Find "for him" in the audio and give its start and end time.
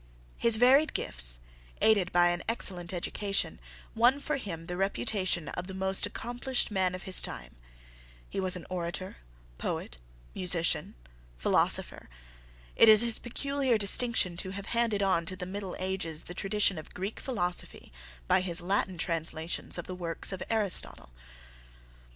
4.19-4.65